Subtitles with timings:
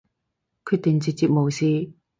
[0.65, 1.93] 決定直接無視